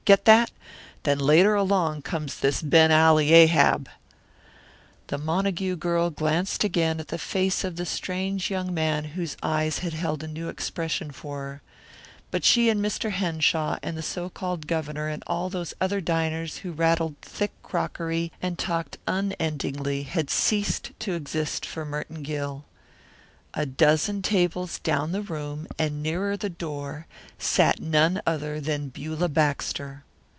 [0.03, 0.49] Get that?
[1.03, 3.87] Then later along comes this Ben Ali Ahab"
[5.07, 9.77] The Montague girl glanced again at the face of the strange young man whose eyes
[9.79, 11.61] had held a new expression for her,
[12.31, 13.11] but she and Mr.
[13.11, 18.31] Henshaw and the so called governor and all those other diners who rattled thick crockery
[18.41, 22.65] and talked unendingly had ceased to exist for Merton Gill.
[23.53, 27.05] A dozen tables down the room and nearer the door
[27.37, 30.05] sat none other than Beulah Baxter.